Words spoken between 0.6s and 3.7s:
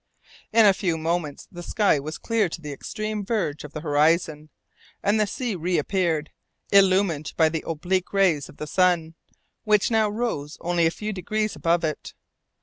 a few moments, the sky was clear to the extreme verge